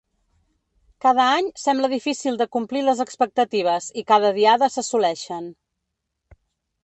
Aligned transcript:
Cada 1.05 1.25
any 1.33 1.49
sembla 1.63 1.89
difícil 1.91 2.39
de 2.39 2.47
complir 2.55 2.81
les 2.87 3.03
expectatives 3.05 3.91
i 4.03 4.05
cada 4.13 4.31
Diada 4.39 4.71
s’assoleixen. 4.77 5.49